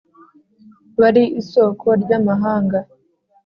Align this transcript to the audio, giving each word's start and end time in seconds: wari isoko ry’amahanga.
wari 0.99 1.23
isoko 1.41 1.85
ry’amahanga. 2.03 2.79